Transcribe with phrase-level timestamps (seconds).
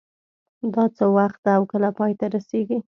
[0.73, 2.79] دا څه وخت ده او کله پای ته رسیږي